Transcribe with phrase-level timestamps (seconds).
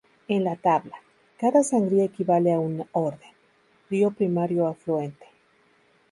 [0.27, 0.95] En la tabla,
[1.37, 3.29] cada sangría equivale a un orden:
[3.87, 5.27] río primario y afluente.